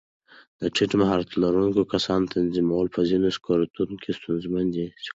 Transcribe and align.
د 0.61 0.63
ټیټ 0.75 0.91
مهارت 1.01 1.29
لرونکو 1.43 1.81
کسانو 1.93 2.31
تنظیمول 2.35 2.87
په 2.95 3.01
ځینو 3.09 3.27
سکتورونو 3.35 3.95
کې 4.03 4.11
ستونزمن 4.19 4.65
دي. 4.75 4.87